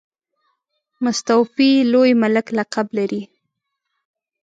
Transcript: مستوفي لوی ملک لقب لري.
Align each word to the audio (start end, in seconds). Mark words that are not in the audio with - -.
مستوفي 1.03 1.69
لوی 1.91 2.11
ملک 2.21 2.45
لقب 2.57 2.87
لري. 2.97 3.21